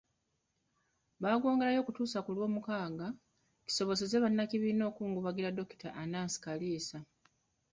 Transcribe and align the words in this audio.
Baagwongerayo 1.21 1.79
okutuusa 1.81 2.19
ku 2.25 2.29
Lwomukaaga, 2.35 3.07
kisobozese 3.65 4.15
bannakibiina 4.23 4.83
okukungubagira 4.85 5.49
Dokita 5.57 5.89
Anaas 6.01 6.33
Kaliisa. 6.43 6.99